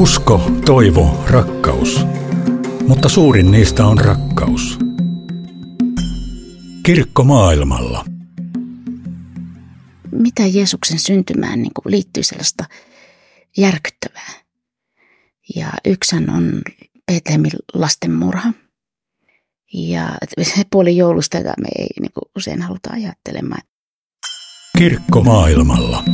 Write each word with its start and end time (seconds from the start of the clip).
Usko, 0.00 0.50
toivo, 0.66 1.24
rakkaus. 1.30 2.06
Mutta 2.88 3.08
suurin 3.08 3.50
niistä 3.50 3.86
on 3.86 3.98
rakkaus. 3.98 4.78
Kirkko 6.82 7.24
maailmalla. 7.24 8.04
Mitä 10.12 10.46
Jeesuksen 10.46 10.98
syntymään 10.98 11.62
niin 11.62 11.72
kuin 11.74 11.90
liittyy 11.92 12.22
sellaista 12.22 12.64
järkyttävää? 13.56 14.32
Ja 15.56 15.72
yksi 15.84 16.16
on 16.16 16.62
Betlehemin 17.12 17.52
lasten 17.74 18.12
murha. 18.12 18.52
Ja 19.72 20.08
se 20.42 20.62
puoli 20.70 20.96
joulusta, 20.96 21.36
jota 21.36 21.52
me 21.60 21.68
ei 21.78 21.88
niin 22.00 22.12
kuin 22.12 22.30
usein 22.36 22.62
haluta 22.62 22.90
ajattelemaan. 22.92 23.62
Kirkko 24.78 25.22
maailmalla. 25.22 26.04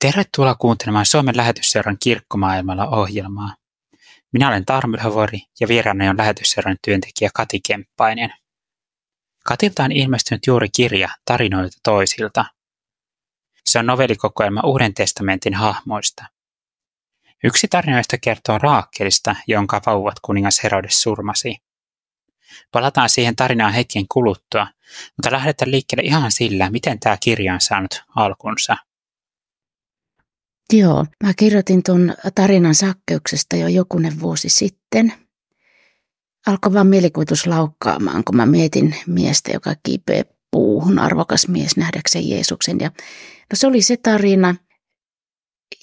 Tervetuloa 0.00 0.54
kuuntelemaan 0.54 1.06
Suomen 1.06 1.36
lähetysseuran 1.36 1.96
Kirkkomaailmalla 2.02 2.86
ohjelmaa. 2.88 3.54
Minä 4.32 4.48
olen 4.48 4.64
Tarmo 4.64 4.94
Ylhävuori 4.94 5.38
ja 5.60 5.68
vieraani 5.68 6.08
on 6.08 6.16
lähetysseuran 6.16 6.76
työntekijä 6.84 7.30
Kati 7.34 7.60
Kemppainen. 7.66 8.32
Katilta 9.44 9.84
on 9.84 9.92
ilmestynyt 9.92 10.46
juuri 10.46 10.68
kirja 10.68 11.08
Tarinoilta 11.24 11.76
toisilta. 11.82 12.44
Se 13.66 13.78
on 13.78 13.86
novellikokoelma 13.86 14.60
Uuden 14.64 14.94
testamentin 14.94 15.54
hahmoista. 15.54 16.24
Yksi 17.44 17.68
tarinoista 17.68 18.18
kertoo 18.18 18.58
Raakkelista, 18.58 19.36
jonka 19.46 19.80
vauvat 19.86 20.20
kuningas 20.22 20.62
Herodes 20.62 21.02
surmasi. 21.02 21.56
Palataan 22.72 23.08
siihen 23.08 23.36
tarinaan 23.36 23.72
hetken 23.72 24.04
kuluttua, 24.08 24.66
mutta 25.16 25.32
lähdetään 25.32 25.70
liikkeelle 25.70 26.02
ihan 26.02 26.32
sillä, 26.32 26.70
miten 26.70 27.00
tämä 27.00 27.16
kirja 27.20 27.54
on 27.54 27.60
saanut 27.60 28.02
alkunsa– 28.16 28.76
Joo, 30.72 31.06
mä 31.24 31.34
kirjoitin 31.34 31.82
tuon 31.82 32.14
tarinan 32.34 32.74
sakkeuksesta 32.74 33.56
jo 33.56 33.68
jokunen 33.68 34.20
vuosi 34.20 34.48
sitten. 34.48 35.12
Alkoi 36.46 36.72
vaan 36.72 36.86
mielikuvitus 36.86 37.46
laukkaamaan, 37.46 38.24
kun 38.24 38.36
mä 38.36 38.46
mietin 38.46 38.94
miestä, 39.06 39.50
joka 39.52 39.74
kiipee 39.82 40.24
puuhun, 40.50 40.98
arvokas 40.98 41.48
mies 41.48 41.76
nähdäkseen 41.76 42.28
Jeesuksen. 42.28 42.80
Ja, 42.80 42.88
no 43.50 43.54
se 43.54 43.66
oli 43.66 43.82
se 43.82 43.96
tarina, 43.96 44.54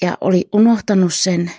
ja 0.02 0.18
oli 0.22 0.50
unohtanut 0.54 1.14
sen. 1.14 1.52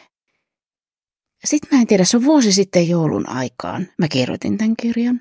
Sitten 1.44 1.68
mä 1.72 1.80
en 1.80 1.86
tiedä, 1.86 2.04
se 2.04 2.16
on 2.16 2.24
vuosi 2.24 2.52
sitten 2.52 2.88
joulun 2.88 3.28
aikaan. 3.28 3.88
Mä 3.98 4.08
kirjoitin 4.08 4.58
tämän 4.58 4.76
kirjan. 4.76 5.20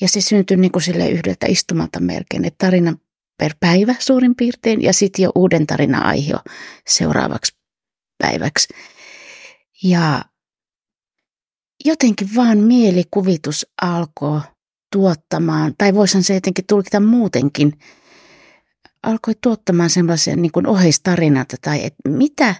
Ja 0.00 0.08
se 0.08 0.20
syntyi 0.20 0.56
niin 0.56 0.72
kuin 0.72 0.82
sille 0.82 1.08
yhdeltä 1.08 1.46
istumalta 1.46 2.00
melkein, 2.00 2.44
että 2.44 2.66
tarina 2.66 2.96
per 3.38 3.54
päivä 3.60 3.94
suurin 3.98 4.34
piirtein 4.34 4.82
ja 4.82 4.92
sitten 4.92 5.22
jo 5.22 5.32
uuden 5.34 5.66
tarina 5.66 5.98
aihe 5.98 6.34
seuraavaksi 6.86 7.56
päiväksi. 8.18 8.68
Ja 9.82 10.24
jotenkin 11.84 12.28
vaan 12.36 12.58
mielikuvitus 12.58 13.66
alkoi 13.82 14.40
tuottamaan, 14.92 15.74
tai 15.78 15.94
voisin 15.94 16.22
se 16.22 16.34
jotenkin 16.34 16.66
tulkita 16.66 17.00
muutenkin, 17.00 17.78
alkoi 19.02 19.34
tuottamaan 19.42 19.90
sellaisen 19.90 20.42
niin 20.42 20.52
kuin 20.52 20.66
oheistarinata 20.66 21.56
tai 21.62 21.84
että 21.84 22.08
mitä, 22.08 22.54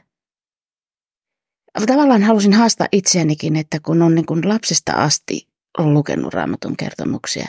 tavallaan 1.87 2.23
halusin 2.23 2.53
haastaa 2.53 2.89
itseänikin, 2.93 3.57
että 3.57 3.81
kun 3.81 4.03
on 4.03 4.15
niin 4.15 4.27
kuin 4.27 4.49
lapsesta 4.49 4.93
asti 4.93 5.49
lukenut 5.79 6.35
raamatun 6.35 6.77
kertomuksia 6.77 7.49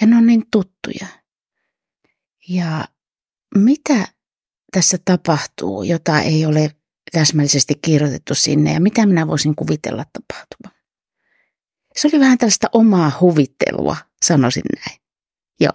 ja 0.00 0.06
ne 0.06 0.16
on 0.16 0.26
niin 0.26 0.44
tuttuja– 0.50 1.06
ja 2.48 2.84
mitä 3.54 4.08
tässä 4.72 4.98
tapahtuu, 5.04 5.82
jota 5.82 6.20
ei 6.20 6.46
ole 6.46 6.70
täsmällisesti 7.12 7.74
kirjoitettu 7.82 8.34
sinne 8.34 8.72
ja 8.72 8.80
mitä 8.80 9.06
minä 9.06 9.26
voisin 9.26 9.54
kuvitella 9.54 10.04
tapahtuvan? 10.04 10.82
Se 11.96 12.08
oli 12.08 12.20
vähän 12.20 12.38
tällaista 12.38 12.68
omaa 12.72 13.12
huvittelua, 13.20 13.96
sanoisin 14.24 14.62
näin. 14.76 15.00
Joo. 15.60 15.72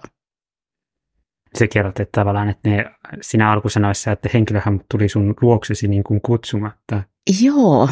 Se 1.58 1.68
kerrot, 1.68 2.00
että 2.00 2.20
tavallaan, 2.20 2.48
että 2.48 2.70
ne, 2.70 2.84
sinä 3.20 3.52
alkusanoissa, 3.52 4.12
että 4.12 4.28
henkilöhän 4.34 4.80
tuli 4.90 5.08
sun 5.08 5.34
luoksesi 5.40 5.88
niin 5.88 6.04
kuin 6.04 6.20
kutsumatta. 6.20 7.02
Joo. 7.40 7.88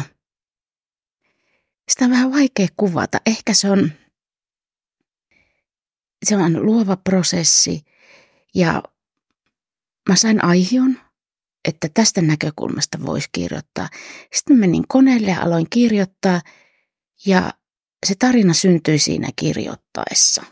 Sitä 1.89 2.05
on 2.05 2.11
vähän 2.11 2.31
vaikea 2.31 2.67
kuvata. 2.77 3.17
Ehkä 3.25 3.53
se 3.53 3.69
on, 3.69 3.91
se 6.25 6.35
on 6.35 6.65
luova 6.65 6.97
prosessi 6.97 7.81
ja 8.55 8.83
mä 10.09 10.15
sain 10.15 10.43
aihion, 10.43 10.97
että 11.67 11.89
tästä 11.93 12.21
näkökulmasta 12.21 12.97
voisi 13.05 13.29
kirjoittaa. 13.31 13.89
Sitten 14.33 14.57
menin 14.57 14.83
koneelle 14.87 15.31
ja 15.31 15.41
aloin 15.41 15.67
kirjoittaa 15.69 16.41
ja 17.25 17.53
se 18.05 18.15
tarina 18.19 18.53
syntyi 18.53 18.99
siinä 18.99 19.29
kirjoittaessa. 19.35 20.43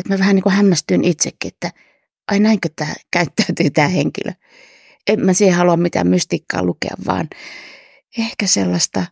Että 0.00 0.14
mä 0.14 0.18
vähän 0.18 0.34
niin 0.34 0.42
kuin 0.42 0.54
hämmästyin 0.54 1.04
itsekin, 1.04 1.48
että 1.48 1.70
ai 2.30 2.40
näinkö 2.40 2.68
tämä 2.76 2.94
käyttäytyy 3.12 3.70
tämä 3.70 3.88
henkilö. 3.88 4.32
En 5.06 5.20
mä 5.20 5.32
siihen 5.32 5.56
halua 5.56 5.76
mitään 5.76 6.06
mystikkaa 6.06 6.62
lukea, 6.62 6.94
vaan 7.06 7.28
ehkä 8.18 8.46
sellaista, 8.46 9.06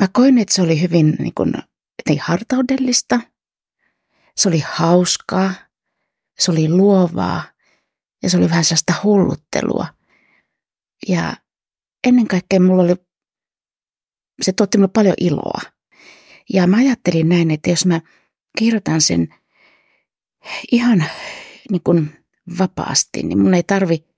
mä 0.00 0.08
koin, 0.12 0.38
että 0.38 0.54
se 0.54 0.62
oli 0.62 0.80
hyvin 0.80 1.16
niin 1.18 1.34
kuin, 1.34 1.52
hartaudellista. 2.20 3.20
Se 4.36 4.48
oli 4.48 4.62
hauskaa 4.66 5.54
se 6.38 6.50
oli 6.50 6.68
luovaa 6.68 7.42
ja 8.22 8.30
se 8.30 8.36
oli 8.36 8.50
vähän 8.50 8.64
sellaista 8.64 8.94
hulluttelua. 9.04 9.86
Ja 11.08 11.36
ennen 12.06 12.28
kaikkea 12.28 12.60
mulla 12.60 12.82
oli, 12.82 12.94
se 14.42 14.52
tuotti 14.52 14.78
mulle 14.78 14.90
paljon 14.92 15.14
iloa. 15.20 15.60
Ja 16.52 16.66
mä 16.66 16.76
ajattelin 16.76 17.28
näin, 17.28 17.50
että 17.50 17.70
jos 17.70 17.86
mä 17.86 18.00
kirjoitan 18.58 19.00
sen 19.00 19.34
ihan 20.72 21.04
niin 21.70 21.82
kuin 21.84 22.10
vapaasti, 22.58 23.22
niin 23.22 23.38
mun 23.38 23.54
ei 23.54 23.62
tarvi 23.62 24.08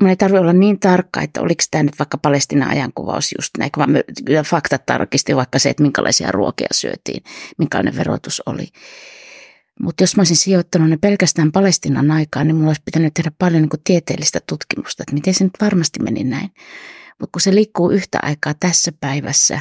mun 0.00 0.10
ei 0.10 0.16
tarvi 0.16 0.38
olla 0.38 0.52
niin 0.52 0.80
tarkka, 0.80 1.22
että 1.22 1.40
oliko 1.40 1.64
tämä 1.70 1.82
nyt 1.82 1.98
vaikka 1.98 2.18
Palestinan 2.18 2.68
ajankuvaus 2.68 3.34
just 3.38 3.50
näin, 3.58 3.70
vaan 3.76 3.90
faktat 4.44 4.86
tarkisti 4.86 5.36
vaikka 5.36 5.58
se, 5.58 5.70
että 5.70 5.82
minkälaisia 5.82 6.32
ruokia 6.32 6.68
syötiin, 6.72 7.22
minkälainen 7.58 7.96
verotus 7.96 8.42
oli. 8.46 8.68
Mutta 9.80 10.02
jos 10.02 10.16
mä 10.16 10.20
olisin 10.20 10.36
sijoittanut 10.36 10.90
ne 10.90 10.96
pelkästään 10.96 11.52
Palestinan 11.52 12.10
aikaan, 12.10 12.46
niin 12.46 12.56
mulla 12.56 12.68
olisi 12.68 12.82
pitänyt 12.84 13.14
tehdä 13.14 13.32
paljon 13.38 13.62
niin 13.62 13.82
tieteellistä 13.84 14.40
tutkimusta, 14.48 15.02
että 15.02 15.14
miten 15.14 15.34
se 15.34 15.44
nyt 15.44 15.52
varmasti 15.60 16.02
meni 16.02 16.24
näin. 16.24 16.50
Mutta 17.20 17.32
kun 17.32 17.40
se 17.40 17.54
liikkuu 17.54 17.90
yhtä 17.90 18.18
aikaa 18.22 18.54
tässä 18.54 18.92
päivässä 19.00 19.60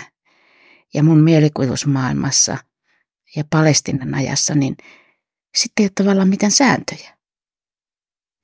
ja 0.93 1.03
mun 1.03 1.23
mielikuvitusmaailmassa 1.23 2.57
ja 3.35 3.43
Palestinan 3.49 4.15
ajassa, 4.15 4.55
niin 4.55 4.75
sitten 5.55 5.83
ei 5.83 5.85
ole 5.85 5.91
tavallaan 5.95 6.29
mitään 6.29 6.51
sääntöjä. 6.51 7.17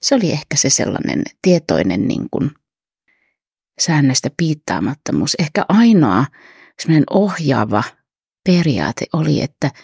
Se 0.01 0.15
oli 0.15 0.31
ehkä 0.31 0.55
se 0.55 0.69
sellainen 0.69 1.23
tietoinen 1.41 2.07
niin 2.07 2.27
kuin 2.31 2.51
säännöstä 3.79 4.29
piittaamattomuus. 4.37 5.35
Ehkä 5.39 5.65
ainoa 5.69 6.25
ohjaava 7.09 7.83
periaate 8.45 9.05
oli, 9.13 9.41
että– 9.41 9.71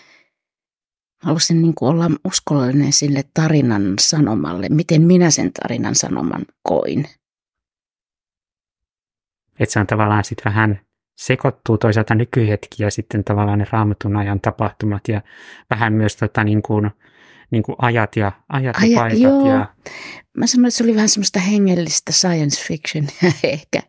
halusin 1.23 1.61
niin 1.61 1.75
kuin 1.75 1.89
olla 1.89 2.11
uskollinen 2.28 2.94
sille 2.94 3.23
tarinan 3.33 3.94
sanomalle, 4.00 4.69
miten 4.69 5.01
minä 5.01 5.31
sen 5.31 5.51
tarinan 5.53 5.95
sanoman 5.95 6.45
koin. 6.63 7.05
Että 9.59 9.73
se 9.73 9.79
on 9.79 9.88
tavallaan 9.88 10.23
sitten 10.23 10.45
vähän 10.45 10.79
sekoittuu 11.17 11.77
toisaalta 11.77 12.16
nykyhetki 12.16 12.83
ja 12.83 12.91
sitten 12.91 13.23
tavallaan 13.23 13.59
ne 13.59 13.66
raamatun 13.72 14.17
ajan 14.17 14.41
tapahtumat 14.41 15.07
ja 15.07 15.22
vähän 15.69 15.94
myös 15.94 16.16
tota 16.16 16.44
niin 16.44 16.61
kuin, 16.61 16.91
niin 17.51 17.63
kuin 17.63 17.75
ajat 17.77 18.15
ja, 18.15 18.31
ajat 18.50 18.75
Aja, 18.75 18.91
ja 18.91 19.00
paikat. 19.00 19.19
Joo. 19.19 19.51
Ja... 19.53 19.74
Mä 20.38 20.47
sanoin, 20.47 20.65
että 20.65 20.77
se 20.77 20.83
oli 20.83 20.95
vähän 20.95 21.09
semmoista 21.09 21.39
hengellistä 21.39 22.12
science 22.12 22.63
fiction 22.68 23.07
ehkä, 23.44 23.81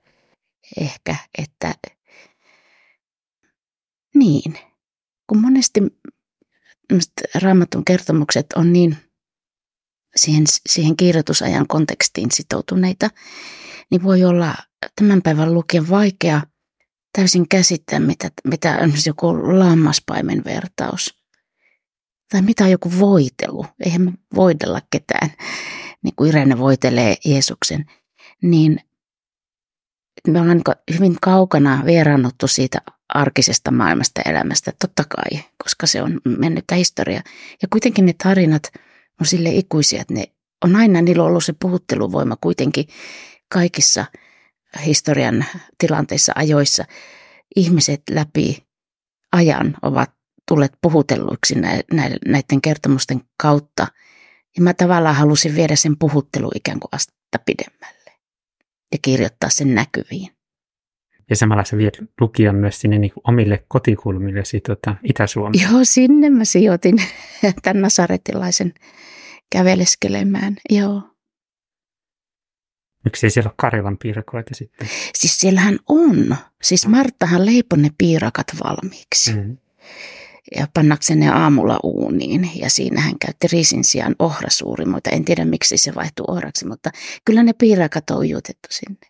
ehkä, 0.80 1.16
että 1.38 1.74
niin. 4.14 4.54
Kun 5.26 5.40
monesti 5.40 5.80
raamatun 7.42 7.84
kertomukset 7.84 8.46
on 8.56 8.72
niin 8.72 8.96
siihen, 10.16 10.44
siihen 10.68 10.96
kirjoitusajan 10.96 11.66
kontekstiin 11.66 12.30
sitoutuneita, 12.32 13.10
niin 13.90 14.02
voi 14.02 14.24
olla 14.24 14.54
tämän 14.96 15.22
päivän 15.22 15.54
lukijan 15.54 15.88
vaikea 15.88 16.42
täysin 17.12 17.48
käsittää, 17.48 18.00
mitä, 18.00 18.30
mitä 18.44 18.78
on 18.82 18.92
joku 19.06 19.58
lammaspaimen 19.58 20.44
vertaus. 20.44 21.18
Tai 22.30 22.42
mitä 22.42 22.64
on 22.64 22.70
joku 22.70 22.92
voitelu. 22.98 23.66
Eihän 23.84 24.02
me 24.02 24.12
voidella 24.34 24.80
ketään, 24.90 25.30
niin 26.02 26.14
kuin 26.16 26.28
Irene 26.28 26.58
voitelee 26.58 27.16
Jeesuksen. 27.24 27.84
Niin 28.42 28.80
me 30.26 30.40
ollaan 30.40 30.56
niin 30.56 30.96
hyvin 30.98 31.16
kaukana 31.22 31.82
vieraannuttu 31.84 32.48
siitä 32.48 32.78
arkisesta 33.08 33.70
maailmasta 33.70 34.20
elämästä, 34.26 34.72
totta 34.80 35.04
kai, 35.08 35.44
koska 35.64 35.86
se 35.86 36.02
on 36.02 36.20
mennyttä 36.38 36.74
historiaa. 36.74 37.22
Ja 37.62 37.68
kuitenkin 37.72 38.06
ne 38.06 38.14
tarinat 38.22 38.62
on 39.20 39.26
sille 39.26 39.48
ikuisia, 39.48 40.00
että 40.00 40.14
ne 40.14 40.24
on 40.64 40.76
aina 40.76 41.02
niillä 41.02 41.24
ollut 41.24 41.44
se 41.44 41.54
puhutteluvoima 41.60 42.36
kuitenkin 42.36 42.88
kaikissa 43.52 44.04
historian 44.86 45.44
tilanteissa, 45.78 46.32
ajoissa. 46.36 46.84
Ihmiset 47.56 48.02
läpi 48.10 48.66
ajan 49.32 49.76
ovat 49.82 50.10
tulleet 50.48 50.72
puhutelluiksi 50.82 51.54
näiden 52.26 52.60
kertomusten 52.62 53.20
kautta. 53.42 53.86
Ja 54.56 54.62
mä 54.62 54.74
tavallaan 54.74 55.16
halusin 55.16 55.54
viedä 55.54 55.76
sen 55.76 55.98
puhuttelu 55.98 56.50
ikään 56.54 56.80
kuin 56.80 56.88
astetta 56.92 57.38
pidemmälle 57.46 57.97
ja 58.92 58.98
kirjoittaa 59.02 59.50
sen 59.50 59.74
näkyviin. 59.74 60.28
Ja 61.30 61.36
samalla 61.36 61.64
sä 61.64 61.76
viet 61.76 61.98
lukijan 62.20 62.56
myös 62.56 62.80
sinne 62.80 62.98
niin 62.98 63.12
omille 63.24 63.64
kotikulmille 63.68 64.42
tota, 64.66 64.96
Itä-Suomeen. 65.02 65.70
Joo, 65.70 65.80
sinne 65.82 66.30
mä 66.30 66.44
sijoitin 66.44 66.96
tämän 67.62 67.82
nasaretilaisen 67.82 68.74
käveleskelemään, 69.52 70.56
joo. 70.70 71.02
Miksi 73.04 73.26
ei 73.26 73.30
siellä 73.30 73.48
ole 73.48 73.54
Karjalan 73.56 73.98
piirakoita 73.98 74.54
sitten? 74.54 74.88
Siis 75.14 75.40
siellähän 75.40 75.78
on. 75.88 76.36
Siis 76.62 76.86
Marttahan 76.86 77.46
leipoi 77.46 77.78
ne 77.78 77.90
piirakat 77.98 78.46
valmiiksi. 78.64 79.32
Mm-hmm. 79.32 79.56
Ja 80.56 80.66
pannakseen 80.74 81.20
ne 81.20 81.28
aamulla 81.28 81.78
uuniin. 81.82 82.50
Ja 82.54 82.70
siinä 82.70 83.00
hän 83.00 83.18
käytti 83.18 83.46
riisin 83.52 83.84
sijaan 83.84 84.14
ohrasuurimoita. 84.18 85.10
En 85.10 85.24
tiedä 85.24 85.44
miksi 85.44 85.78
se 85.78 85.94
vaihtui 85.94 86.24
ohraksi, 86.28 86.66
mutta 86.66 86.90
kyllä 87.24 87.42
ne 87.42 87.52
piirakat 87.52 88.10
on 88.10 88.18
ujutettu 88.18 88.68
sinne. 88.70 89.00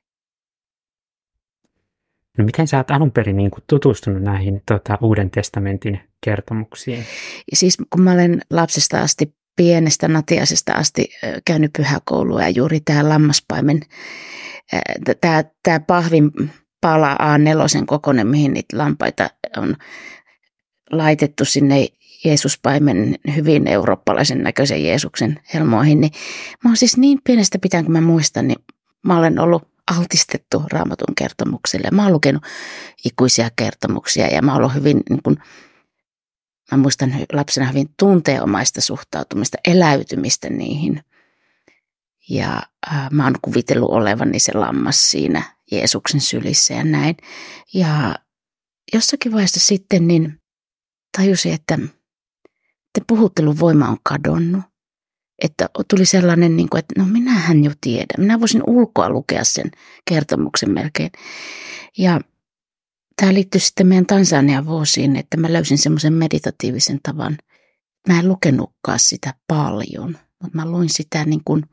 No 2.38 2.44
miten 2.44 2.68
sä 2.68 2.76
oot 2.76 2.90
alun 2.90 3.10
perin 3.10 3.36
niin 3.36 3.50
kuin 3.50 3.64
tutustunut 3.66 4.22
näihin 4.22 4.62
tota, 4.66 4.98
Uuden 5.02 5.30
testamentin 5.30 6.00
kertomuksiin? 6.24 7.04
Siis 7.52 7.76
kun 7.90 8.02
mä 8.02 8.12
olen 8.12 8.40
lapsesta 8.50 9.00
asti 9.00 9.34
pienestä 9.56 10.08
natiasesta 10.08 10.72
asti 10.72 11.08
käynyt 11.44 11.70
pyhäkoulua 11.76 12.42
ja 12.42 12.48
juuri 12.48 12.80
tämä 12.80 13.08
lammaspaimen, 13.08 13.80
tämä, 15.20 15.44
tämä 15.62 15.80
pahvin 15.80 16.30
pala 16.80 17.14
A4 17.14 17.84
kokoinen, 17.86 18.26
mihin 18.26 18.52
niitä 18.52 18.78
lampaita 18.78 19.30
on 19.56 19.76
laitettu 20.90 21.44
sinne 21.44 21.88
Jeesuspaimen 22.24 23.18
hyvin 23.36 23.68
eurooppalaisen 23.68 24.42
näköisen 24.42 24.84
Jeesuksen 24.84 25.40
helmoihin, 25.54 26.00
niin 26.00 26.12
mä 26.64 26.70
oon 26.70 26.76
siis 26.76 26.96
niin 26.96 27.18
pienestä 27.24 27.58
pitäen, 27.58 27.84
kun 27.84 27.92
mä 27.92 28.00
muistan, 28.00 28.48
niin 28.48 28.58
mä 29.02 29.18
olen 29.18 29.38
ollut 29.38 29.68
altistettu 29.96 30.62
raamatun 30.72 31.14
kertomukselle. 31.14 31.88
Mä 31.90 32.02
oon 32.02 32.12
lukenut 32.12 32.42
ikuisia 33.04 33.50
kertomuksia 33.56 34.26
ja 34.26 34.42
mä 34.42 34.52
oon 34.52 34.58
ollut 34.58 34.74
hyvin 34.74 35.00
niin 35.10 35.22
kuin, 35.22 35.36
mä 36.72 36.78
muistan 36.78 37.14
lapsena 37.32 37.66
hyvin 37.66 37.88
tunteomaista 37.98 38.80
suhtautumista, 38.80 39.58
eläytymistä 39.68 40.50
niihin. 40.50 41.02
Ja 42.30 42.62
äh, 42.92 43.10
mä 43.10 43.24
oon 43.24 43.34
kuvitellut 43.42 43.90
olevani 43.90 44.38
se 44.38 44.52
lammas 44.54 45.10
siinä 45.10 45.42
Jeesuksen 45.70 46.20
sylissä 46.20 46.74
ja 46.74 46.84
näin. 46.84 47.16
Ja 47.74 48.14
jossakin 48.94 49.32
vaiheessa 49.32 49.60
sitten 49.60 50.08
niin 50.08 50.40
tajusin, 51.18 51.52
että, 51.52 51.74
että 51.74 53.00
puhuttelun 53.06 53.58
voima 53.58 53.88
on 53.88 53.98
kadonnut. 54.02 54.62
Että 55.42 55.68
tuli 55.90 56.04
sellainen, 56.04 56.56
niin 56.56 56.68
kuin, 56.68 56.78
että 56.78 56.94
no 56.98 57.06
minähän 57.06 57.64
jo 57.64 57.70
tiedän. 57.80 58.18
Minä 58.18 58.40
voisin 58.40 58.62
ulkoa 58.66 59.10
lukea 59.10 59.44
sen 59.44 59.70
kertomuksen 60.04 60.70
melkein. 60.70 61.10
Ja 61.98 62.20
Tämä 63.20 63.34
liittyy 63.34 63.60
sitten 63.60 63.86
meidän 63.86 64.06
Tansanian 64.06 64.66
vuosiin, 64.66 65.16
että 65.16 65.36
mä 65.36 65.52
löysin 65.52 65.78
semmoisen 65.78 66.12
meditatiivisen 66.12 67.00
tavan. 67.02 67.38
Mä 68.08 68.18
en 68.18 68.28
lukenutkaan 68.28 68.98
sitä 68.98 69.34
paljon, 69.46 70.18
mutta 70.42 70.56
mä 70.56 70.70
luin 70.70 70.88
sitä 70.88 71.24
niin 71.24 71.44
kuin 71.44 71.64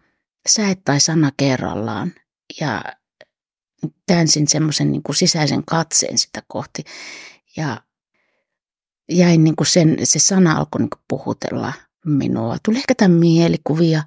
säet 0.49 0.79
tai 0.85 0.99
sana 0.99 1.31
kerrallaan 1.37 2.13
ja 2.61 2.83
täänsin 4.05 4.47
semmoisen 4.47 4.91
niin 4.91 5.03
kuin 5.03 5.15
sisäisen 5.15 5.65
katseen 5.65 6.17
sitä 6.17 6.43
kohti. 6.47 6.83
Ja 7.57 7.81
jäin 9.09 9.43
niin 9.43 9.55
kuin 9.55 9.67
sen, 9.67 9.97
se 10.03 10.19
sana 10.19 10.57
alkoi 10.57 10.81
niin 10.81 10.89
kuin 10.89 11.01
puhutella 11.07 11.73
minua. 12.05 12.57
Tuli 12.65 12.77
ehkä 12.77 12.95
tämän 12.95 13.17
mielikuvia 13.17 14.03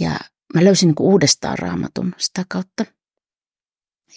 ja 0.00 0.10
mä 0.54 0.64
löysin 0.64 0.86
niin 0.86 0.94
kuin 0.94 1.06
uudestaan 1.06 1.58
raamatun 1.58 2.14
sitä 2.18 2.44
kautta– 2.48 2.84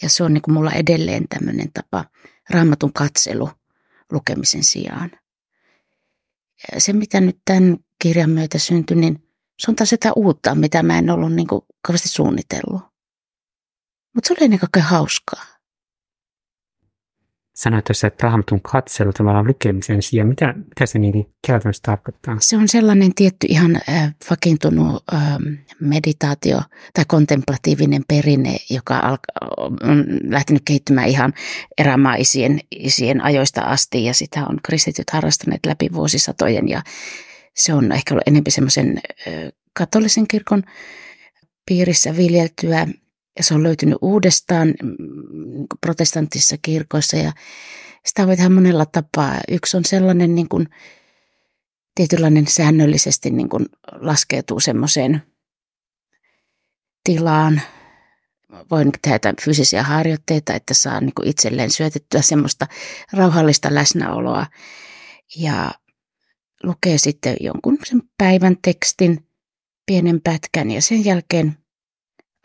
ja 0.02 0.10
se 0.10 0.24
on 0.24 0.34
niin 0.34 0.42
kuin 0.42 0.54
mulla 0.54 0.72
edelleen 0.72 1.28
tämmöinen 1.30 1.72
tapa 1.74 2.06
raamatun 2.50 2.94
katselu 2.94 3.50
lukemisen 4.12 4.64
sijaan. 4.64 5.12
Ja 6.74 6.82
se, 6.82 6.94
mitä 6.94 7.22
nyt 7.22 7.38
tämän 7.46 7.78
kirjan 8.02 8.30
myötä 8.30 8.60
syntyi, 8.60 8.98
niin 8.98 9.28
se 9.60 9.72
on 9.72 9.76
taas 9.76 9.92
jotain 9.92 10.14
uutta, 10.16 10.56
mitä 10.56 10.84
mä 10.84 10.98
en 10.98 11.10
ollut 11.10 11.34
niin 11.34 11.48
kuin 11.48 11.62
kauheasti 11.82 12.10
suunnitellut. 12.10 12.82
Mutta 14.14 14.28
se 14.28 14.34
oli 14.34 14.46
ennen 14.46 14.60
kaikkea 14.60 14.84
hauskaa 14.84 15.46
sanoit 17.64 17.86
tuossa, 17.86 18.08
että 18.08 18.28
raamatun 18.28 18.62
katselu 18.62 19.14
tavallaan 19.14 19.48
lukemisen 19.48 20.02
sijaan. 20.02 20.28
Mitä, 20.28 20.54
mitä 20.58 20.86
se 20.86 21.00
niin 21.00 21.34
käytännössä 21.48 21.82
tarkoittaa? 21.86 22.38
Se 22.40 22.58
on 22.58 22.68
sellainen 22.68 23.16
tietty 23.16 23.48
ihan 23.50 23.76
äh, 23.90 24.16
vakiintunut 24.30 25.04
äh, 25.14 25.38
meditaatio 25.80 26.62
tai 26.94 27.06
kontemplatiivinen 27.08 28.04
perinne, 28.08 28.58
joka 28.70 28.98
alka, 28.98 29.34
on 29.84 30.06
lähtenyt 30.30 30.62
kehittymään 30.66 31.08
ihan 31.08 31.34
erämaisien 31.78 32.60
isien 32.72 33.24
ajoista 33.24 33.62
asti 33.62 34.06
ja 34.06 34.14
sitä 34.14 34.46
on 34.46 34.60
kristityt 34.64 35.10
harrastaneet 35.10 35.66
läpi 35.66 35.90
vuosisatojen 35.94 36.70
ja 36.70 36.82
se 37.56 37.74
on 37.74 37.92
ehkä 37.92 38.14
ollut 38.14 38.28
enemmän 38.28 38.52
semmoisen 38.52 39.02
äh, 39.28 39.34
katolisen 39.74 40.28
kirkon 40.28 40.64
piirissä 41.66 42.18
viljeltyä 42.18 42.88
ja 43.38 43.44
se 43.44 43.54
on 43.54 43.64
löytynyt 43.64 43.98
uudestaan 44.02 44.74
mm, 44.84 44.96
protestanttisissa 45.82 46.56
kirkoissa 46.62 47.18
ja 47.18 47.32
sitä 48.06 48.28
voi 48.28 48.36
tehdä 48.36 48.50
monella 48.50 48.86
tapaa. 48.86 49.40
Yksi 49.48 49.78
on 49.78 49.86
sellainen 49.86 50.36
niin 50.36 50.50
kuin, 50.50 50.68
tietynlainen 51.96 52.48
säännöllisesti 52.48 53.30
niin 53.30 53.50
kuin 53.50 53.66
laskeutuu 53.92 54.60
semmoiseen 54.60 55.22
tilaan. 57.04 57.62
Voin 58.72 58.92
tehdä 59.02 59.34
fyysisiä 59.44 59.84
harjoitteita, 59.84 60.54
että 60.54 60.74
saa 60.74 61.02
niin 61.02 61.14
kuin 61.16 61.28
itselleen 61.28 61.72
syötettyä 61.72 62.22
semmoista 62.22 62.68
rauhallista 63.14 63.76
läsnäoloa 63.76 64.46
ja 65.36 65.72
lukee 66.64 66.98
sitten 66.98 67.38
jonkun 67.40 67.78
sen 67.84 68.02
päivän 68.18 68.58
tekstin, 68.62 69.28
pienen 69.86 70.22
pätkän 70.22 70.72
ja 70.72 70.82
sen 70.82 71.06
jälkeen 71.06 71.61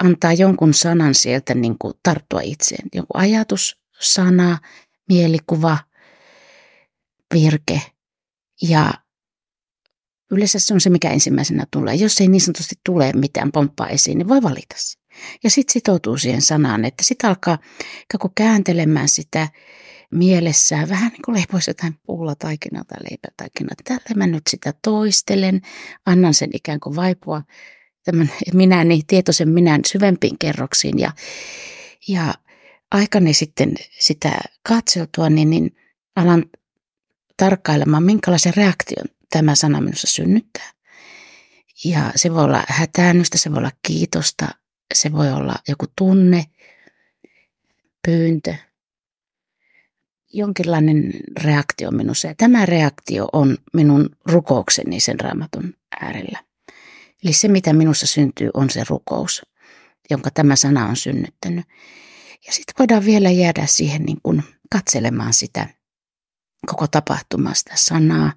antaa 0.05 0.33
jonkun 0.33 0.75
sanan 0.75 1.15
sieltä 1.15 1.55
niin 1.55 1.79
kuin 1.79 1.95
tarttua 2.03 2.41
itseen. 2.41 2.89
Joku 2.95 3.09
ajatus, 3.15 3.81
sana, 4.01 4.59
mielikuva, 5.09 5.79
virke. 7.35 7.83
Ja 8.63 8.95
yleensä 10.31 10.59
se 10.59 10.75
on 10.75 10.81
se, 10.81 10.91
mikä 10.91 11.11
ensimmäisenä 11.11 11.67
tulee. 11.71 11.95
Jos 11.95 12.21
ei 12.21 12.29
niin 12.29 12.41
sanotusti 12.41 12.75
tule 12.85 13.13
mitään 13.13 13.53
pomppaa 13.53 13.89
esiin, 13.89 14.19
niin 14.19 14.29
voi 14.29 14.43
valita 14.43 14.75
se. 14.79 14.99
Ja 15.45 15.51
sitten 15.51 15.73
sitoutuu 15.73 16.19
siihen 16.19 16.43
sanaan, 16.43 16.85
että 16.85 17.05
sitten 17.05 17.29
alkaa 17.29 17.59
kääntelemään 18.35 19.09
sitä 19.09 19.49
mielessään, 20.11 20.89
vähän 20.89 21.13
niin 21.13 21.23
kuin 21.25 21.37
leipoisi 21.37 21.71
jotain 21.71 21.99
puulataikinaa 22.07 22.85
tai 22.85 22.99
leipätaikinaa. 23.11 23.75
Tällä 23.85 24.17
mä 24.17 24.27
nyt 24.27 24.47
sitä 24.49 24.75
toistelen, 24.85 25.61
annan 26.07 26.35
sen 26.35 26.51
ikään 26.53 26.81
kuin 26.81 26.97
vaipua 26.97 27.43
tämän 28.07 28.31
minäni, 28.53 29.03
tietoisen 29.07 29.49
minän 29.49 29.81
syvempiin 29.87 30.39
kerroksiin 30.39 30.99
ja, 30.99 31.13
ja 32.09 32.35
aikani 32.91 33.35
sitten 33.35 33.75
sitä 33.99 34.33
katseltua, 34.69 35.31
niin, 35.31 35.51
niin 35.51 35.77
alan 36.17 36.45
tarkkailemaan, 37.37 38.03
minkälaisen 38.03 38.57
reaktion 38.57 39.07
tämä 39.31 39.55
sana 39.55 39.81
minussa 39.81 40.07
synnyttää. 40.07 40.71
Ja 41.85 42.13
se 42.17 42.35
voi 42.35 42.45
olla 42.45 42.65
hätäännystä, 42.69 43.39
se 43.39 43.51
voi 43.51 43.59
olla 43.59 43.73
kiitosta, 43.87 44.49
se 44.95 45.13
voi 45.13 45.33
olla 45.33 45.55
joku 45.69 45.87
tunne, 45.99 46.45
pyyntö, 48.07 48.55
jonkinlainen 50.33 51.13
reaktio 51.43 51.91
minussa. 51.91 52.29
Ja 52.29 52.35
tämä 52.37 52.67
reaktio 52.67 53.29
on 53.33 53.57
minun 53.73 54.11
rukoukseni 54.27 55.01
sen 55.01 55.21
raamatun 55.21 55.75
äärellä. 56.01 56.45
Eli 57.25 57.33
se, 57.33 57.49
mitä 57.49 57.73
minussa 57.73 58.07
syntyy, 58.07 58.51
on 58.55 58.71
se 58.71 58.85
rukous, 58.89 59.43
jonka 60.11 60.31
tämä 60.31 60.57
sana 60.57 60.87
on 60.87 60.97
synnyttänyt. 60.97 61.67
Ja 62.47 62.53
sitten 62.53 62.75
voidaan 62.79 63.05
vielä 63.05 63.31
jäädä 63.31 63.67
siihen 63.67 64.03
niin 64.03 64.19
kuin 64.23 64.43
katselemaan 64.73 65.33
sitä 65.33 65.69
koko 66.67 66.87
tapahtumaa, 66.87 67.55
sitä 67.55 67.73
sanaa 67.77 68.33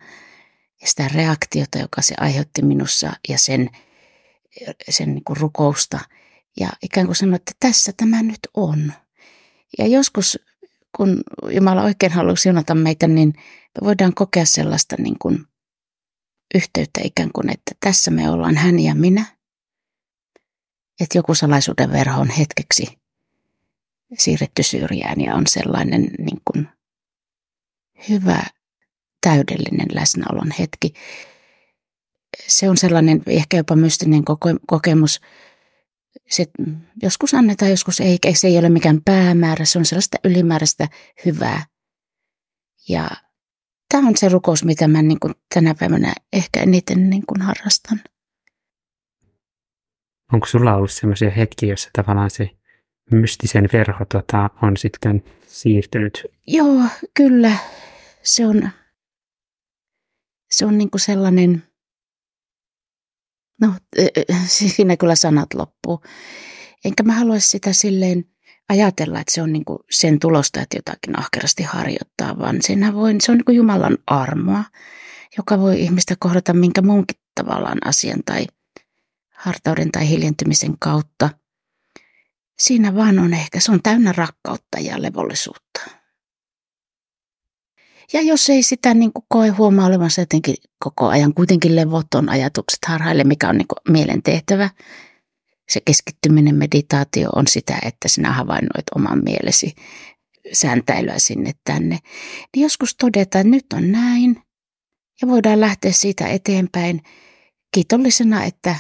ja 0.81 0.87
sitä 0.87 1.07
reaktiota, 1.07 1.77
joka 1.77 2.01
se 2.01 2.15
aiheutti 2.19 2.61
minussa 2.61 3.13
ja 3.29 3.37
sen, 3.37 3.69
sen 4.89 5.13
niin 5.13 5.23
kuin 5.23 5.37
rukousta. 5.37 5.99
Ja 6.59 6.69
ikään 6.83 7.05
kuin 7.05 7.15
sanoa, 7.15 7.35
että 7.35 7.51
tässä 7.59 7.91
tämä 7.97 8.23
nyt 8.23 8.39
on. 8.53 8.93
Ja 9.77 9.87
joskus, 9.87 10.39
kun 10.97 11.23
Jumala 11.49 11.83
oikein 11.83 12.11
haluaa 12.11 12.35
siunata 12.35 12.75
meitä, 12.75 13.07
niin 13.07 13.33
me 13.81 13.85
voidaan 13.85 14.13
kokea 14.13 14.45
sellaista 14.45 14.95
niin 14.99 15.19
kuin 15.19 15.45
yhteyttä 16.55 17.01
ikään 17.03 17.29
kuin, 17.33 17.49
että 17.49 17.71
tässä 17.79 18.11
me 18.11 18.29
ollaan 18.29 18.57
hän 18.57 18.79
ja 18.79 18.95
minä. 18.95 19.25
että 20.99 21.17
joku 21.17 21.35
salaisuuden 21.35 21.91
verho 21.91 22.21
on 22.21 22.29
hetkeksi 22.29 22.99
siirretty 24.17 24.63
syrjään 24.63 25.21
ja 25.21 25.35
on 25.35 25.47
sellainen 25.47 26.01
niin 26.17 26.41
kuin 26.51 26.67
hyvä, 28.09 28.43
täydellinen 29.21 29.87
läsnäolon 29.93 30.51
hetki. 30.59 30.93
Se 32.47 32.69
on 32.69 32.77
sellainen 32.77 33.23
ehkä 33.27 33.57
jopa 33.57 33.75
mystinen 33.75 34.23
kokemus. 34.67 35.21
Se, 36.29 36.45
joskus 37.01 37.33
annetaan, 37.33 37.71
joskus 37.71 37.99
ei. 37.99 38.17
Se 38.33 38.47
ei 38.47 38.57
ole 38.57 38.69
mikään 38.69 39.01
päämäärä, 39.05 39.65
se 39.65 39.79
on 39.79 39.85
sellaista 39.85 40.17
ylimääräistä 40.23 40.87
hyvää. 41.25 41.65
Ja 42.89 43.09
tämä 43.89 44.07
on 44.07 44.17
se 44.17 44.29
rukous, 44.29 44.63
mitä 44.63 44.87
mä 44.87 45.01
niin 45.01 45.19
kuin 45.19 45.33
tänä 45.53 45.75
päivänä 45.79 46.13
ehkä 46.33 46.59
eniten 46.59 47.09
niin 47.09 47.23
kuin 47.25 47.41
harrastan. 47.41 48.01
Onko 50.33 50.45
sulla 50.45 50.75
ollut 50.75 50.91
sellaisia 50.91 51.29
hetkiä, 51.29 51.69
joissa 51.69 51.89
tavallaan 51.93 52.29
se 52.29 52.49
mystisen 53.11 53.69
verho 53.73 54.05
tota, 54.05 54.49
on 54.61 54.77
sitten 54.77 55.23
siirtynyt? 55.47 56.25
Joo, 56.47 56.83
kyllä. 57.13 57.57
Se 58.23 58.45
on, 58.45 58.69
se 60.51 60.65
on 60.65 60.77
niin 60.77 60.89
kuin 60.89 61.01
sellainen, 61.01 61.63
no 63.61 63.73
siinä 64.45 64.97
kyllä 64.97 65.15
sanat 65.15 65.53
loppuu. 65.53 66.03
Enkä 66.85 67.03
mä 67.03 67.13
halua 67.13 67.39
sitä 67.39 67.73
silleen 67.73 68.25
ajatella, 68.69 69.19
että 69.19 69.33
se 69.33 69.41
on 69.41 69.53
niin 69.53 69.65
kuin 69.65 69.79
sen 69.91 70.19
tulosta, 70.19 70.61
että 70.61 70.77
jotakin 70.77 71.19
ahkerasti 71.19 71.63
harjoittaa, 71.63 72.39
vaan 72.39 72.57
siinä 72.61 72.93
voi, 72.93 73.15
se 73.21 73.31
on 73.31 73.37
niin 73.37 73.45
kuin 73.45 73.55
Jumalan 73.55 73.97
armoa, 74.07 74.63
joka 75.37 75.59
voi 75.59 75.81
ihmistä 75.81 76.15
kohdata 76.19 76.53
minkä 76.53 76.81
muunkin 76.81 77.17
tavallaan 77.35 77.77
asian 77.85 78.19
tai 78.25 78.45
hartauden 79.35 79.91
tai 79.91 80.09
hiljentymisen 80.09 80.75
kautta. 80.79 81.29
Siinä 82.59 82.95
vaan 82.95 83.19
on 83.19 83.33
ehkä, 83.33 83.59
se 83.59 83.71
on 83.71 83.83
täynnä 83.83 84.11
rakkautta 84.11 84.79
ja 84.79 85.01
levollisuutta. 85.01 85.81
Ja 88.13 88.21
jos 88.21 88.49
ei 88.49 88.63
sitä 88.63 88.93
niin 88.93 89.13
kuin 89.13 89.25
koe 89.27 89.49
huomaa 89.49 89.85
olevansa 89.85 90.21
jotenkin 90.21 90.55
koko 90.79 91.07
ajan 91.07 91.33
kuitenkin 91.33 91.75
levoton 91.75 92.29
ajatukset 92.29 92.79
harhaille, 92.87 93.23
mikä 93.23 93.49
on 93.49 93.57
niin 93.57 93.67
kuin 93.67 93.93
mielen 93.93 94.23
tehtävä, 94.23 94.69
se 95.69 95.81
keskittyminen 95.85 96.55
meditaatio 96.55 97.29
on 97.35 97.47
sitä, 97.47 97.79
että 97.85 98.07
sinä 98.07 98.31
havainnoit 98.31 98.85
oman 98.95 99.23
mielesi 99.23 99.75
sääntäilyä 100.53 101.19
sinne 101.19 101.51
tänne. 101.63 101.99
Niin 102.55 102.63
joskus 102.63 102.95
todetaan, 102.95 103.21
että 103.21 103.43
nyt 103.43 103.65
on 103.73 103.91
näin 103.91 104.41
ja 105.21 105.27
voidaan 105.27 105.61
lähteä 105.61 105.91
siitä 105.91 106.27
eteenpäin 106.27 107.01
kiitollisena, 107.73 108.43
että 108.43 108.75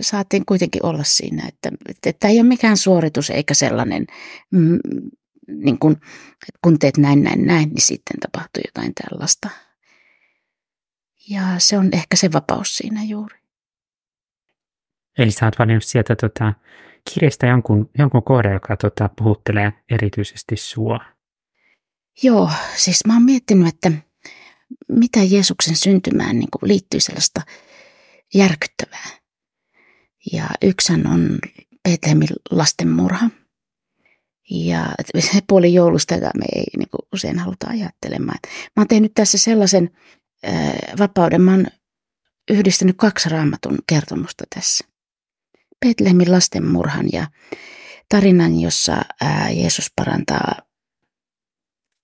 saatiin 0.00 0.46
kuitenkin 0.46 0.86
olla 0.86 1.04
siinä, 1.04 1.48
että, 1.48 1.70
että 1.88 2.12
tämä 2.12 2.30
ei 2.30 2.40
ole 2.40 2.48
mikään 2.48 2.76
suoritus 2.76 3.30
eikä 3.30 3.54
sellainen, 3.54 4.06
mm, 4.50 4.78
niin 5.48 5.78
kun, 5.78 5.92
että 6.48 6.58
kun 6.62 6.78
teet 6.78 6.96
näin, 6.96 7.22
näin, 7.22 7.46
näin, 7.46 7.68
niin 7.68 7.82
sitten 7.82 8.20
tapahtuu 8.20 8.62
jotain 8.66 8.92
tällaista. 8.94 9.50
Ja 11.28 11.42
se 11.58 11.78
on 11.78 11.88
ehkä 11.92 12.16
se 12.16 12.32
vapaus 12.32 12.76
siinä 12.76 13.04
juuri. 13.04 13.43
Eli 15.18 15.30
sä 15.30 15.46
oot 15.46 15.58
valinnut 15.58 15.84
sieltä 15.84 16.16
tota, 16.16 16.52
kirjasta 17.12 17.46
jonkun, 17.46 17.90
jonkun 17.98 18.22
kohdan, 18.22 18.52
joka 18.52 18.76
tota, 18.76 19.10
puhuttelee 19.16 19.72
erityisesti 19.90 20.56
sua. 20.56 21.00
Joo, 22.22 22.50
siis 22.76 23.00
mä 23.06 23.14
oon 23.14 23.22
miettinyt, 23.22 23.68
että 23.68 23.92
mitä 24.88 25.20
Jeesuksen 25.22 25.76
syntymään 25.76 26.38
niin 26.38 26.48
liittyy 26.62 27.00
sellaista 27.00 27.40
järkyttävää. 28.34 29.08
Ja 30.32 30.44
yksän 30.62 31.06
on 31.06 31.38
Betlehemin 31.88 32.28
lasten 32.50 32.88
murha. 32.88 33.30
Ja 34.50 34.86
se 35.18 35.40
puoli 35.46 35.74
joulusta, 35.74 36.14
jota 36.14 36.30
me 36.38 36.44
ei 36.54 36.64
niin 36.76 36.88
kuin 36.90 37.08
usein 37.12 37.38
haluta 37.38 37.66
ajattelemaan. 37.68 38.38
Mä 38.76 38.80
oon 38.80 38.88
tehnyt 38.88 39.12
tässä 39.14 39.38
sellaisen 39.38 39.90
äh, 40.48 40.72
vapauden, 40.98 41.42
mä 41.42 41.50
oon 41.50 41.66
yhdistänyt 42.50 42.96
kaksi 42.96 43.28
raamatun 43.28 43.78
kertomusta 43.86 44.44
tässä. 44.54 44.84
Betlehemin 45.88 46.32
lasten 46.32 46.66
murhan 46.66 47.06
ja 47.12 47.26
tarinan, 48.08 48.60
jossa 48.60 49.02
Jeesus 49.56 49.92
parantaa 49.96 50.54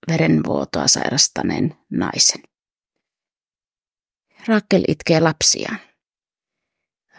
verenvuotoa 0.07 0.87
sairastaneen 0.87 1.75
naisen. 1.89 2.41
Rakkel 4.47 4.83
itkee 4.87 5.19
lapsiaan. 5.19 5.79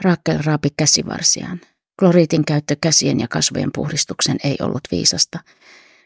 Rakkel 0.01 0.39
raapi 0.45 0.69
käsivarsiaan. 0.77 1.61
Kloriitin 1.99 2.45
käyttö 2.45 2.77
käsien 2.81 3.21
ja 3.21 3.29
kasvojen 3.29 3.71
puhdistuksen 3.75 4.37
ei 4.45 4.57
ollut 4.61 4.83
viisasta, 4.91 5.39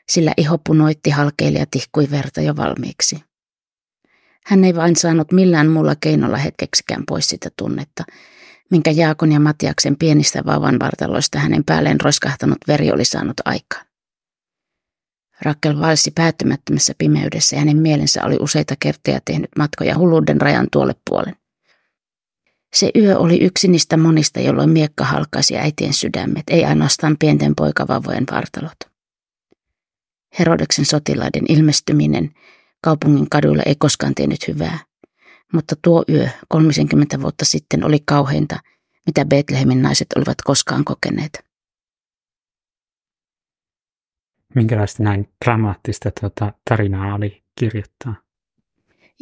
sillä 0.08 0.32
iho 0.36 0.58
punoitti 0.58 1.10
halkeili 1.10 1.58
ja 1.58 1.66
tihkui 1.70 2.10
verta 2.10 2.40
jo 2.40 2.56
valmiiksi. 2.56 3.24
Hän 4.46 4.64
ei 4.64 4.74
vain 4.74 4.96
saanut 4.96 5.32
millään 5.32 5.68
muulla 5.68 5.96
keinolla 6.00 6.36
hetkeksikään 6.36 7.04
pois 7.08 7.26
sitä 7.26 7.50
tunnetta, 7.56 8.04
minkä 8.70 8.90
Jaakon 8.90 9.32
ja 9.32 9.40
Matiaksen 9.40 9.96
pienistä 9.96 10.44
vauvan 10.46 10.78
vartaloista 10.78 11.38
hänen 11.38 11.64
päälleen 11.64 12.00
roiskahtanut 12.00 12.58
veri 12.68 12.92
oli 12.92 13.04
saanut 13.04 13.40
aikaan. 13.44 13.86
Rakkel 15.42 15.80
valsi 15.80 16.10
päättymättömässä 16.10 16.92
pimeydessä 16.98 17.56
ja 17.56 17.60
hänen 17.60 17.76
mielensä 17.76 18.24
oli 18.24 18.36
useita 18.40 18.74
kertoja 18.80 19.20
tehnyt 19.24 19.50
matkoja 19.58 19.98
hulluuden 19.98 20.40
rajan 20.40 20.68
tuolle 20.72 20.94
puolen. 21.10 21.36
Se 22.74 22.90
yö 22.96 23.18
oli 23.18 23.44
yksi 23.44 23.68
niistä 23.68 23.96
monista, 23.96 24.40
jolloin 24.40 24.70
miekka 24.70 25.04
halkaisi 25.04 25.56
äitien 25.56 25.92
sydämet, 25.92 26.42
ei 26.50 26.64
ainoastaan 26.64 27.16
pienten 27.18 27.54
poikavavojen 27.56 28.24
vartalot. 28.30 28.76
Herodeksen 30.38 30.84
sotilaiden 30.84 31.44
ilmestyminen 31.48 32.30
kaupungin 32.82 33.30
kaduilla 33.30 33.62
ei 33.66 33.74
koskaan 33.78 34.14
tehnyt 34.14 34.48
hyvää, 34.48 34.78
mutta 35.52 35.74
tuo 35.82 36.04
yö 36.08 36.28
30 36.48 37.20
vuotta 37.20 37.44
sitten 37.44 37.84
oli 37.84 37.98
kauheinta, 38.04 38.58
mitä 39.06 39.24
Betlehemin 39.24 39.82
naiset 39.82 40.06
olivat 40.16 40.42
koskaan 40.44 40.84
kokeneet. 40.84 41.46
Minkälaista 44.54 45.02
näin 45.02 45.28
dramaattista 45.44 46.10
tuota, 46.20 46.52
tarinaa 46.70 47.14
oli 47.14 47.42
kirjoittaa? 47.58 48.14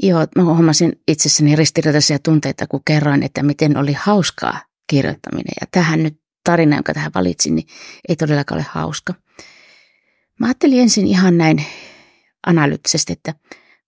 Joo, 0.03 0.27
mä 0.37 0.45
huomasin 0.45 0.93
itsessäni 1.09 1.57
ristiriitaisia 1.57 2.19
tunteita, 2.19 2.67
kun 2.67 2.81
kerroin, 2.85 3.23
että 3.23 3.43
miten 3.43 3.77
oli 3.77 3.93
hauskaa 3.93 4.61
kirjoittaminen. 4.87 5.55
Ja 5.61 5.67
tähän 5.71 6.03
nyt 6.03 6.21
tarina, 6.45 6.77
jonka 6.77 6.95
tähän 6.95 7.13
valitsin, 7.15 7.55
niin 7.55 7.67
ei 8.09 8.17
todellakaan 8.17 8.59
ole 8.59 8.67
hauska. 8.71 9.15
Mä 10.41 10.47
ajattelin 10.47 10.81
ensin 10.81 11.07
ihan 11.07 11.39
näin 11.39 11.65
analyyttisesti, 12.47 13.13
että 13.13 13.35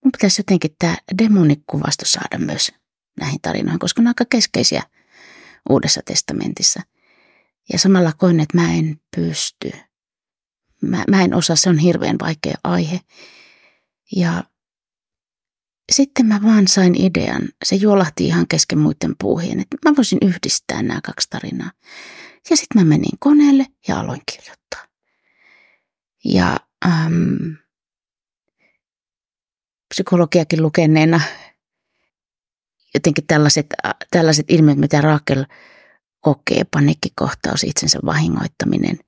mun 0.07 0.11
pitäisi 0.11 0.39
jotenkin 0.39 0.75
tämä 0.79 0.97
demonikuvasto 1.17 2.05
saada 2.05 2.45
myös 2.45 2.71
näihin 3.19 3.41
tarinoihin, 3.41 3.79
koska 3.79 4.01
ne 4.01 4.03
on 4.03 4.07
aika 4.07 4.25
keskeisiä 4.29 4.83
Uudessa 5.69 6.01
testamentissa. 6.05 6.81
Ja 7.73 7.79
samalla 7.79 8.13
koin, 8.13 8.39
että 8.39 8.57
mä 8.57 8.73
en 8.73 9.01
pysty. 9.15 9.71
Mä, 10.81 11.03
mä 11.09 11.23
en 11.23 11.33
osaa, 11.33 11.55
se 11.55 11.69
on 11.69 11.77
hirveän 11.77 12.15
vaikea 12.21 12.55
aihe. 12.63 12.99
Ja 14.15 14.43
sitten 15.91 16.25
mä 16.25 16.39
vaan 16.43 16.67
sain 16.67 17.01
idean, 17.01 17.49
se 17.65 17.75
juolahti 17.75 18.27
ihan 18.27 18.47
kesken 18.47 18.79
muiden 18.79 19.15
puuhien, 19.19 19.59
että 19.59 19.77
mä 19.85 19.95
voisin 19.95 20.19
yhdistää 20.21 20.81
nämä 20.83 20.99
kaksi 21.03 21.29
tarinaa. 21.29 21.71
Ja 22.49 22.57
sitten 22.57 22.81
mä 22.81 22.89
menin 22.89 23.17
koneelle 23.19 23.65
ja 23.87 23.99
aloin 23.99 24.21
kirjoittaa. 24.31 24.83
Ja 26.25 26.57
ähm, 26.85 27.66
psykologiakin 29.89 30.61
lukeneena 30.61 31.21
jotenkin 32.93 33.27
tällaiset, 33.27 33.67
tällaiset 34.11 34.45
ilmiöt, 34.49 34.77
mitä 34.77 35.01
Raakel 35.01 35.45
kokee, 36.19 36.63
paniikkikohtaus, 36.71 37.63
itsensä 37.63 37.99
vahingoittaminen. 38.05 38.99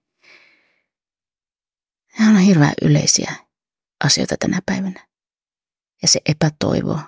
Nämä 2.20 2.32
on 2.32 2.38
hirveän 2.38 2.74
yleisiä 2.82 3.34
asioita 4.04 4.36
tänä 4.40 4.60
päivänä. 4.66 5.08
Ja 6.02 6.08
se 6.08 6.20
epätoivo. 6.26 7.00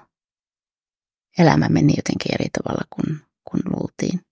Elämä 1.38 1.70
meni 1.70 1.94
jotenkin 1.98 2.34
eri 2.34 2.50
tavalla 2.50 2.86
kuin, 2.90 3.22
kuin 3.44 3.62
luultiin. 3.66 4.26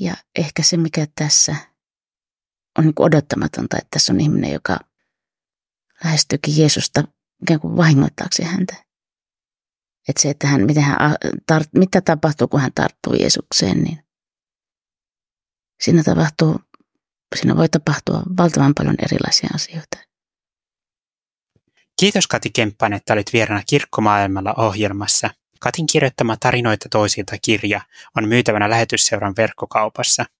Ja 0.00 0.14
ehkä 0.38 0.62
se, 0.62 0.76
mikä 0.76 1.06
tässä 1.14 1.56
on 2.78 2.84
niin 2.84 2.94
odottamatonta, 2.98 3.76
että 3.76 3.88
tässä 3.90 4.12
on 4.12 4.20
ihminen, 4.20 4.52
joka 4.52 4.78
lähestyykin 6.04 6.58
Jeesusta 6.58 7.04
ikään 7.42 7.60
kuin 7.60 7.76
vahingoittaakseen 7.76 8.48
häntä. 8.48 8.74
Että 10.08 10.22
se, 10.22 10.30
että 10.30 10.46
hän, 10.46 10.66
miten 10.66 10.82
hän, 10.82 11.16
tart, 11.46 11.68
mitä 11.74 12.00
tapahtuu, 12.00 12.48
kun 12.48 12.60
hän 12.60 12.72
tarttuu 12.74 13.14
Jeesukseen, 13.14 13.82
niin 13.82 13.98
siinä 15.80 16.02
tapahtuu, 16.02 16.60
siinä 17.36 17.56
voi 17.56 17.68
tapahtua 17.68 18.22
valtavan 18.36 18.72
paljon 18.78 18.96
erilaisia 19.04 19.48
asioita. 19.54 19.96
Kiitos 22.00 22.26
Kati 22.26 22.50
Kemppainen, 22.50 22.96
että 22.96 23.12
olit 23.12 23.32
vieraana 23.32 23.62
Kirkkomaailmalla 23.66 24.54
ohjelmassa. 24.54 25.30
Katin 25.60 25.86
kirjoittama 25.86 26.36
tarinoita 26.36 26.88
toisilta 26.88 27.36
kirja 27.42 27.80
on 28.16 28.28
myytävänä 28.28 28.70
lähetysseuran 28.70 29.34
verkkokaupassa– 29.36 30.24